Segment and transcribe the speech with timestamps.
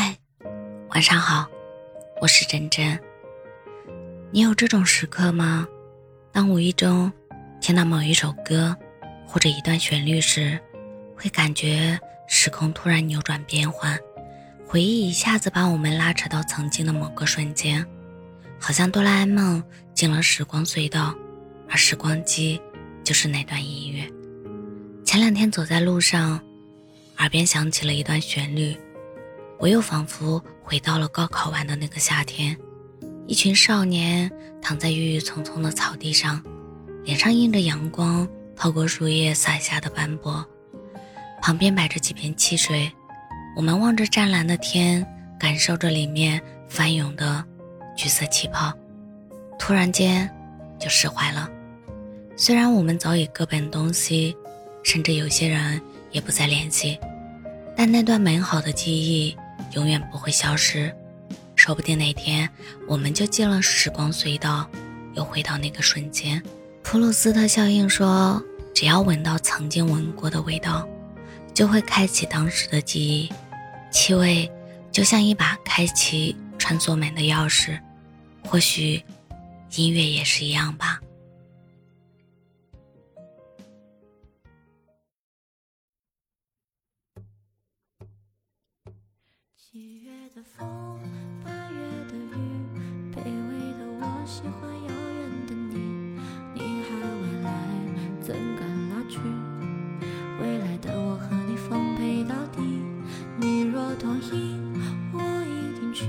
[0.00, 0.16] 嗨，
[0.90, 1.44] 晚上好，
[2.20, 2.96] 我是真真。
[4.30, 5.66] 你有这种时刻吗？
[6.30, 7.12] 当无意中
[7.60, 8.76] 听到某一首歌
[9.26, 10.56] 或者一段旋律时，
[11.16, 11.98] 会感觉
[12.28, 13.98] 时空突然扭转变换，
[14.64, 17.84] 回忆一下子把我们拉扯到曾经的某个瞬间，
[18.60, 19.60] 好像哆啦 A 梦
[19.94, 21.12] 进了时光隧道，
[21.68, 22.62] 而时光机
[23.02, 24.08] 就是那段音乐。
[25.04, 26.40] 前两天走在路上，
[27.16, 28.76] 耳边响起了一段旋律。
[29.58, 32.56] 我又仿佛回到了高考完的那个夏天，
[33.26, 34.30] 一群少年
[34.62, 36.40] 躺在郁郁葱葱的草地上，
[37.04, 40.46] 脸上映着阳光透过树叶洒下的斑驳，
[41.42, 42.90] 旁边摆着几瓶汽水，
[43.56, 45.04] 我们望着湛蓝的天，
[45.40, 47.44] 感受着里面翻涌的
[47.96, 48.72] 橘色气泡，
[49.58, 50.30] 突然间
[50.78, 51.50] 就释怀了。
[52.36, 54.36] 虽然我们早已各奔东西，
[54.84, 55.82] 甚至有些人
[56.12, 56.96] 也不再联系，
[57.76, 59.36] 但那段美好的记忆。
[59.72, 60.94] 永远不会消失，
[61.54, 62.48] 说不定哪天
[62.86, 64.68] 我们就进了时光隧道，
[65.14, 66.42] 又回到那个瞬间。
[66.82, 68.42] 普鲁斯特效应说，
[68.74, 70.88] 只要闻到曾经闻过的味道，
[71.52, 73.30] 就会开启当时的记忆。
[73.90, 74.50] 气味
[74.90, 77.78] 就像一把开启穿梭门的钥匙，
[78.44, 79.02] 或许
[79.74, 80.97] 音乐也是一样吧。
[89.60, 90.68] 七月的风，
[91.44, 92.38] 八月的雨，
[93.12, 96.16] 卑微的我喜欢遥远的你。
[96.54, 97.50] 你还未来，
[98.20, 99.18] 怎敢老去？
[100.40, 102.62] 未来的我和你奉陪到底。
[103.36, 104.60] 你若同意，
[105.12, 106.06] 我一定去。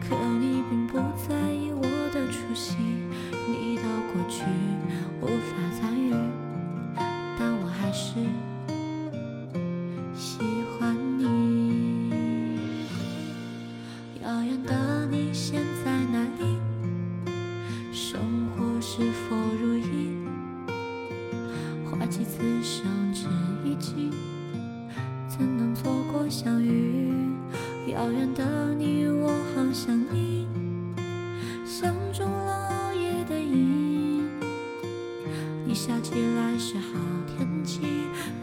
[0.00, 2.76] 可你并不在意我的出席，
[3.46, 4.42] 你的过去
[5.20, 6.10] 无法参与，
[7.38, 7.92] 但我还。
[7.92, 8.14] 是
[25.42, 27.10] 怎能错过相遇？
[27.88, 30.46] 遥远的你，我好想你，
[31.66, 34.22] 像中了熬夜的瘾。
[35.66, 37.80] 你笑起来是好天气，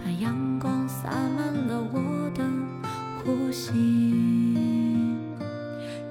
[0.03, 2.43] 把阳光洒满了我的
[3.23, 3.71] 呼吸。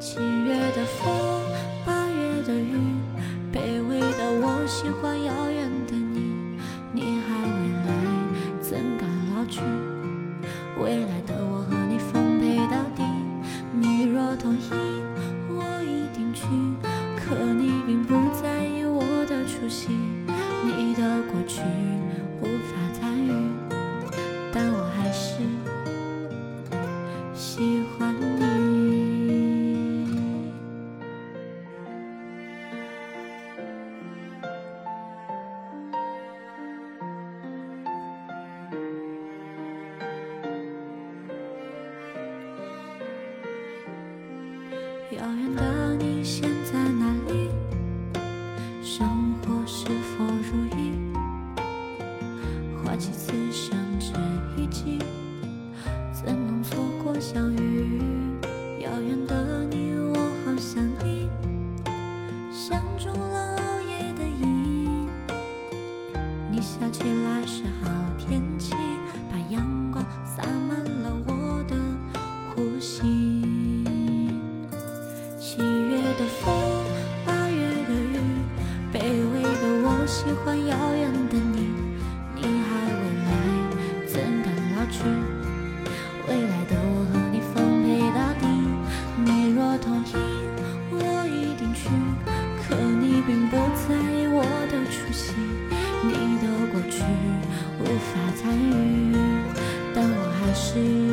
[0.00, 1.12] 七月的风，
[1.84, 2.72] 八月的雨。
[3.52, 6.56] 卑微的我喜欢遥远的你，
[6.94, 7.90] 你还未来，
[8.62, 9.60] 怎敢老去？
[10.82, 13.02] 未来的我和你奉陪到底。
[13.72, 14.70] 你若同意，
[15.50, 16.46] 我一定去。
[17.16, 18.14] 可你并不
[45.10, 47.48] 遥远的你，现在哪里？
[48.82, 50.92] 生活是否如意？
[52.84, 54.12] 花期此生只
[54.60, 54.98] 一季，
[56.12, 58.02] 怎能错过相遇？
[58.82, 60.84] 遥远的你，我好想
[100.68, 101.07] 是。